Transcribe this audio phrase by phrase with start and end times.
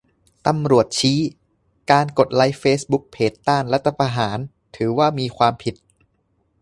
[0.47, 1.19] ตำรวจชี้
[2.17, 4.37] กดไลก์เฟซบุ๊กเพจต้านรัฐประหาร
[4.75, 5.75] ถือว่ามีความผิด